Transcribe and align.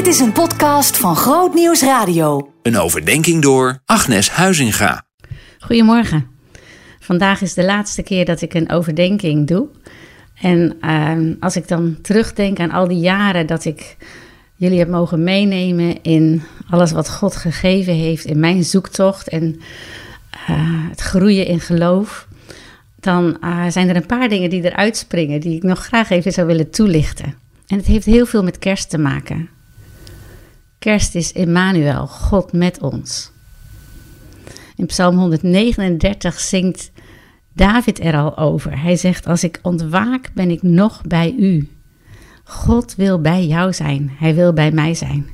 Dit 0.00 0.08
is 0.08 0.20
een 0.20 0.32
podcast 0.32 0.96
van 0.96 1.16
Groot 1.16 1.54
Nieuws 1.54 1.82
Radio. 1.82 2.52
Een 2.62 2.78
overdenking 2.78 3.42
door 3.42 3.78
Agnes 3.84 4.30
Huizinga. 4.30 5.06
Goedemorgen. 5.58 6.26
Vandaag 7.00 7.40
is 7.40 7.54
de 7.54 7.64
laatste 7.64 8.02
keer 8.02 8.24
dat 8.24 8.40
ik 8.40 8.54
een 8.54 8.70
overdenking 8.70 9.46
doe. 9.46 9.68
En 10.34 10.76
uh, 10.80 11.36
als 11.40 11.56
ik 11.56 11.68
dan 11.68 11.98
terugdenk 12.02 12.60
aan 12.60 12.70
al 12.70 12.88
die 12.88 12.98
jaren 12.98 13.46
dat 13.46 13.64
ik 13.64 13.96
jullie 14.56 14.78
heb 14.78 14.88
mogen 14.88 15.24
meenemen 15.24 16.02
in 16.02 16.42
alles 16.70 16.92
wat 16.92 17.10
God 17.10 17.36
gegeven 17.36 17.94
heeft 17.94 18.24
in 18.24 18.40
mijn 18.40 18.64
zoektocht 18.64 19.28
en 19.28 19.60
uh, 20.50 20.88
het 20.88 21.00
groeien 21.00 21.46
in 21.46 21.60
geloof, 21.60 22.26
dan 23.00 23.36
uh, 23.40 23.64
zijn 23.68 23.88
er 23.88 23.96
een 23.96 24.06
paar 24.06 24.28
dingen 24.28 24.50
die 24.50 24.64
eruit 24.64 24.96
springen 24.96 25.40
die 25.40 25.56
ik 25.56 25.62
nog 25.62 25.84
graag 25.84 26.10
even 26.10 26.32
zou 26.32 26.46
willen 26.46 26.70
toelichten. 26.70 27.34
En 27.66 27.76
het 27.76 27.86
heeft 27.86 28.06
heel 28.06 28.26
veel 28.26 28.42
met 28.42 28.58
kerst 28.58 28.90
te 28.90 28.98
maken. 28.98 29.58
Kerst 30.80 31.14
is 31.14 31.32
Emmanuel, 31.32 32.06
God 32.06 32.52
met 32.52 32.80
ons. 32.80 33.30
In 34.76 34.86
Psalm 34.86 35.16
139 35.16 36.40
zingt 36.40 36.90
David 37.54 38.00
er 38.00 38.16
al 38.16 38.38
over. 38.38 38.80
Hij 38.82 38.96
zegt: 38.96 39.26
Als 39.26 39.44
ik 39.44 39.58
ontwaak, 39.62 40.30
ben 40.34 40.50
ik 40.50 40.62
nog 40.62 41.02
bij 41.02 41.34
u. 41.38 41.68
God 42.44 42.94
wil 42.94 43.20
bij 43.20 43.46
jou 43.46 43.72
zijn. 43.72 44.10
Hij 44.18 44.34
wil 44.34 44.52
bij 44.52 44.70
mij 44.70 44.94
zijn. 44.94 45.28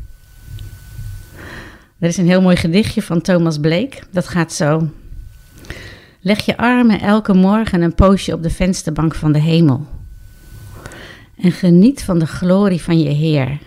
Er 1.98 2.09
is 2.09 2.16
een 2.16 2.26
heel 2.26 2.42
mooi 2.42 2.56
gedichtje 2.56 3.02
van 3.02 3.20
Thomas 3.20 3.59
Blake. 3.59 3.98
Dat 4.10 4.28
gaat 4.28 4.52
zo. 4.52 4.88
Leg 6.20 6.45
je 6.45 6.56
armen 6.56 7.01
elke 7.01 7.34
morgen 7.34 7.82
een 7.82 7.95
poosje 7.95 8.32
op 8.32 8.42
de 8.42 8.51
vensterbank 8.51 9.15
van 9.15 9.32
de 9.32 9.40
hemel. 9.40 9.87
En 11.37 11.52
geniet 11.52 12.02
van 12.02 12.18
de 12.18 12.26
glorie 12.26 12.82
van 12.82 12.98
je 12.98 13.10
Heer. 13.10 13.59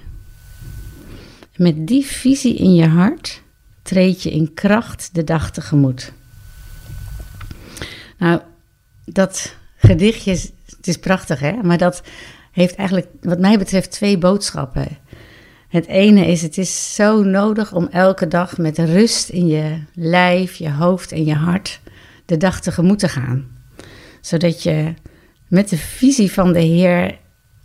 Met 1.59 1.87
die 1.87 2.05
visie 2.05 2.55
in 2.55 2.73
je 2.73 2.87
hart 2.87 3.41
treed 3.81 4.23
je 4.23 4.31
in 4.31 4.53
kracht 4.53 5.09
de 5.13 5.23
dag 5.23 5.51
tegemoet. 5.51 6.13
Nou, 8.17 8.41
dat 9.05 9.55
gedichtje, 9.75 10.31
het 10.65 10.87
is 10.87 10.97
prachtig 10.97 11.39
hè, 11.39 11.63
maar 11.63 11.77
dat 11.77 12.01
heeft 12.51 12.75
eigenlijk 12.75 13.07
wat 13.21 13.39
mij 13.39 13.57
betreft 13.57 13.91
twee 13.91 14.17
boodschappen. 14.17 14.87
Het 15.67 15.87
ene 15.87 16.25
is, 16.25 16.41
het 16.41 16.57
is 16.57 16.95
zo 16.95 17.23
nodig 17.23 17.73
om 17.73 17.87
elke 17.87 18.27
dag 18.27 18.57
met 18.57 18.77
rust 18.77 19.29
in 19.29 19.47
je 19.47 19.83
lijf, 19.93 20.55
je 20.55 20.71
hoofd 20.71 21.11
en 21.11 21.25
je 21.25 21.35
hart 21.35 21.79
de 22.25 22.37
dag 22.37 22.61
tegemoet 22.61 22.99
te 22.99 23.09
gaan. 23.09 23.47
Zodat 24.21 24.63
je 24.63 24.93
met 25.47 25.69
de 25.69 25.77
visie 25.77 26.31
van 26.31 26.53
de 26.53 26.61
Heer 26.61 27.17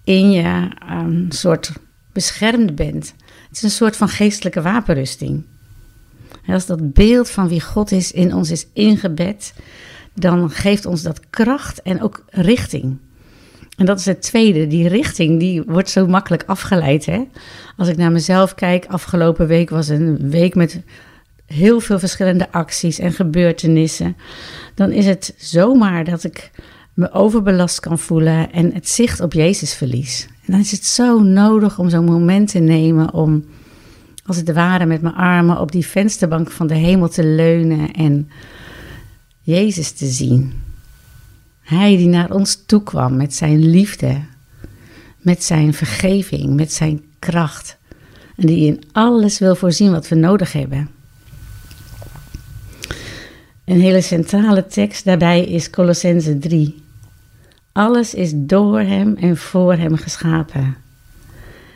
in 0.05 0.31
je 0.31 0.69
um, 0.91 1.27
soort 1.31 1.73
beschermd 2.15 2.75
bent. 2.75 3.15
Het 3.49 3.57
is 3.57 3.63
een 3.63 3.71
soort 3.71 3.97
van 3.97 4.09
geestelijke 4.09 4.63
wapenrusting. 4.63 5.45
als 6.47 6.67
dat 6.67 6.93
beeld 6.93 7.31
van 7.31 7.49
wie 7.49 7.61
God 7.61 7.93
is 7.93 8.13
in 8.13 8.35
ons 8.35 8.51
is 8.51 8.67
ingebed, 8.73 9.55
dan 10.15 10.51
geeft 10.51 10.87
ons 10.87 11.03
dat 11.03 11.21
kracht 11.31 11.83
en 11.83 12.03
ook 12.03 12.25
richting. 12.31 12.97
En 13.77 13.87
dat 13.87 13.99
is 13.99 14.05
het 14.05 14.23
tweede, 14.23 14.67
die 14.67 14.89
richting, 14.89 15.41
die 15.41 15.63
wordt 15.63 15.91
zo 15.91 16.07
makkelijk 16.07 16.43
afgeleid. 16.47 17.07
Hè? 17.07 17.23
Als 17.77 17.89
ik 17.89 17.97
naar 17.97 18.13
mezelf 18.13 18.55
kijk, 18.55 18.87
afgelopen 18.87 19.47
week 19.47 19.71
was 19.71 19.89
een 19.89 20.31
week 20.31 20.55
met 20.55 20.83
heel 21.47 21.81
veel 21.81 21.99
verschillende 21.99 22.53
acties 22.53 22.99
en 22.99 23.13
gebeurtenissen. 23.13 24.17
Dan 24.75 24.93
is 24.93 25.07
het 25.07 25.35
zomaar 25.37 26.05
dat 26.05 26.25
ik 26.25 26.51
me 26.95 27.13
overbelast 27.13 27.81
kan 27.81 27.99
voelen 27.99 28.53
en 28.53 28.75
het 28.75 28.89
zicht 28.89 29.21
op 29.21 29.33
Jezus 29.33 29.75
verlies. 29.75 30.29
En 30.47 30.53
dan 30.53 30.61
is 30.61 30.71
het 30.71 30.85
zo 30.85 31.23
nodig 31.23 31.79
om 31.79 31.91
zo'n 31.91 32.05
moment 32.05 32.51
te 32.51 32.59
nemen 32.59 33.13
om, 33.13 33.45
als 34.27 34.37
het 34.37 34.53
ware, 34.53 34.87
met 34.87 35.03
mijn 35.03 35.15
armen 35.15 35.61
op 35.61 35.73
die 35.73 35.87
vensterbank 35.87 36.51
van 36.51 36.67
de 36.67 36.75
hemel 36.75 37.09
te 37.09 37.25
leunen 37.25 37.93
en 37.93 38.29
Jezus 39.41 39.93
te 39.93 40.07
zien. 40.07 40.53
Hij 41.61 41.97
die 41.97 42.09
naar 42.09 42.31
ons 42.31 42.63
toe 42.67 42.83
kwam 42.83 43.17
met 43.17 43.35
zijn 43.35 43.71
liefde, 43.71 44.21
met 45.19 45.45
zijn 45.45 45.75
vergeving, 45.75 46.55
met 46.55 46.73
zijn 46.73 47.03
kracht. 47.19 47.77
En 48.37 48.47
die 48.47 48.67
in 48.67 48.83
alles 48.93 49.39
wil 49.39 49.55
voorzien 49.55 49.91
wat 49.91 50.09
we 50.09 50.15
nodig 50.15 50.53
hebben. 50.53 50.89
Een 53.65 53.81
hele 53.81 54.01
centrale 54.01 54.67
tekst 54.67 55.05
daarbij 55.05 55.45
is 55.45 55.71
Colossense 55.71 56.39
3. 56.39 56.84
Alles 57.75 58.15
is 58.15 58.33
door 58.35 58.81
hem 58.81 59.17
en 59.17 59.37
voor 59.37 59.75
hem 59.75 59.97
geschapen. 59.97 60.77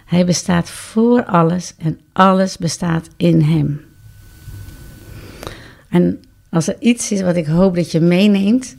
Hij 0.05 0.27
bestaat 0.27 0.71
voor 0.71 1.25
alles 1.25 1.75
en 1.79 2.01
alles 2.13 2.57
bestaat 2.57 3.09
in 3.17 3.41
hem. 3.41 3.81
En 5.89 6.21
als 6.49 6.69
er 6.69 6.77
iets 6.79 7.13
is 7.13 7.21
wat 7.21 7.37
ik 7.37 7.47
hoop 7.47 7.75
dat 7.75 7.93
je 7.93 8.01
meeneemt, 8.01 8.75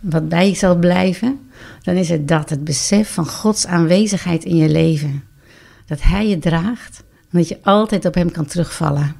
wat 0.00 0.28
bij 0.28 0.48
je 0.48 0.54
zal 0.54 0.76
blijven, 0.76 1.40
dan 1.82 1.94
is 1.94 2.08
het 2.08 2.28
dat, 2.28 2.50
het 2.50 2.64
besef 2.64 3.12
van 3.12 3.26
Gods 3.26 3.66
aanwezigheid 3.66 4.44
in 4.44 4.56
je 4.56 4.68
leven. 4.68 5.24
Dat 5.86 6.02
Hij 6.02 6.28
je 6.28 6.38
draagt 6.38 7.02
en 7.30 7.38
dat 7.38 7.48
je 7.48 7.58
altijd 7.62 8.04
op 8.04 8.14
Hem 8.14 8.30
kan 8.30 8.46
terugvallen. 8.46 9.14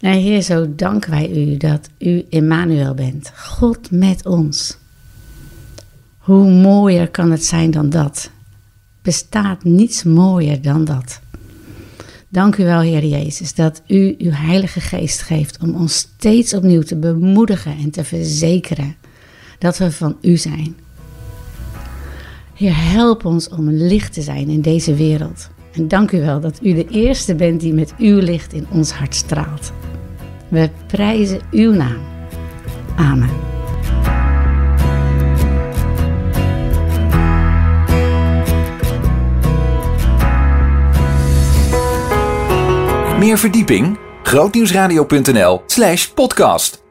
En 0.00 0.12
Heer, 0.12 0.42
zo 0.42 0.74
danken 0.74 1.10
wij 1.10 1.30
U 1.30 1.56
dat 1.56 1.90
U 1.98 2.24
Emmanuel 2.30 2.94
bent, 2.94 3.32
God 3.34 3.90
met 3.90 4.26
ons. 4.26 4.78
Hoe 6.28 6.50
mooier 6.50 7.10
kan 7.10 7.30
het 7.30 7.44
zijn 7.44 7.70
dan 7.70 7.90
dat? 7.90 8.30
Bestaat 9.02 9.64
niets 9.64 10.02
mooier 10.02 10.62
dan 10.62 10.84
dat. 10.84 11.20
Dank 12.28 12.56
u 12.56 12.64
wel, 12.64 12.80
Heer 12.80 13.04
Jezus, 13.04 13.54
dat 13.54 13.82
u 13.86 14.14
uw 14.18 14.30
Heilige 14.30 14.80
Geest 14.80 15.22
geeft 15.22 15.58
om 15.62 15.74
ons 15.74 15.96
steeds 15.96 16.54
opnieuw 16.54 16.82
te 16.82 16.96
bemoedigen 16.96 17.76
en 17.76 17.90
te 17.90 18.04
verzekeren 18.04 18.96
dat 19.58 19.78
we 19.78 19.92
van 19.92 20.16
u 20.20 20.36
zijn. 20.36 20.76
Heer, 22.54 22.76
help 22.76 23.24
ons 23.24 23.48
om 23.48 23.70
licht 23.70 24.12
te 24.12 24.22
zijn 24.22 24.48
in 24.48 24.60
deze 24.60 24.94
wereld. 24.94 25.48
En 25.72 25.88
dank 25.88 26.12
u 26.12 26.20
wel 26.20 26.40
dat 26.40 26.58
u 26.62 26.74
de 26.74 26.86
eerste 26.88 27.34
bent 27.34 27.60
die 27.60 27.72
met 27.72 27.94
uw 27.98 28.18
licht 28.18 28.52
in 28.52 28.66
ons 28.70 28.90
hart 28.90 29.14
straalt. 29.14 29.72
We 30.48 30.70
prijzen 30.86 31.40
uw 31.50 31.72
naam. 31.72 32.00
Amen. 32.96 33.47
Meer 43.18 43.38
verdieping? 43.38 43.98
grootnieuwsradio.nl 44.22 45.62
slash 45.66 46.12
podcast 46.12 46.82